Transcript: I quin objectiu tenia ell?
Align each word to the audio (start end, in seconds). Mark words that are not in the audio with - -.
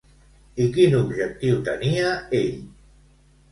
I 0.63 0.65
quin 0.77 0.95
objectiu 1.01 1.61
tenia 1.69 2.17
ell? 2.41 2.59